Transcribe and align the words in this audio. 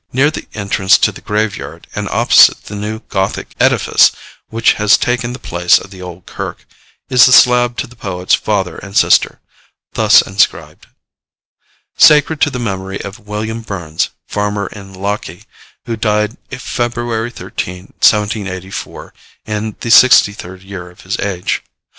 Near 0.11 0.31
the 0.31 0.47
entrance 0.55 0.97
to 0.97 1.11
the 1.11 1.21
graveyard, 1.21 1.85
and 1.93 2.09
opposite 2.09 2.63
the 2.63 2.75
new 2.75 3.01
gothic 3.09 3.53
edifice 3.59 4.11
which 4.49 4.73
has 4.81 4.97
taken 4.97 5.31
the 5.33 5.37
place 5.37 5.77
of 5.77 5.91
the 5.91 6.01
old 6.01 6.25
kirk, 6.25 6.65
is 7.11 7.27
the 7.27 7.31
slab 7.31 7.77
to 7.77 7.85
the 7.85 7.95
poet's 7.95 8.33
father 8.33 8.77
and 8.79 8.97
sister, 8.97 9.39
thus 9.93 10.23
inscribed: 10.23 10.87
'Sacred 11.99 12.41
to 12.41 12.49
the 12.49 12.57
memory 12.57 12.99
of 13.01 13.19
WILLIAM 13.27 13.61
BURNS, 13.61 14.09
farmer 14.25 14.65
in 14.65 14.91
Lochie, 14.95 15.43
who 15.85 15.95
died 15.95 16.35
February 16.49 17.29
13, 17.29 17.93
1784, 18.01 19.13
in 19.45 19.75
the 19.81 19.89
63d 19.89 20.65
year 20.65 20.89
of 20.89 21.01
his 21.01 21.19
age. 21.19 21.61